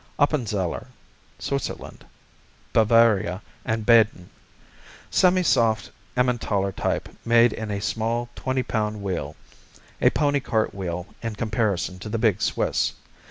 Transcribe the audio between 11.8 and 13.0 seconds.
to the big Swiss.